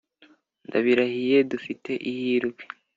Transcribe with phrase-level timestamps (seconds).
[0.67, 2.63] ndabirahiriye dufite ihirwe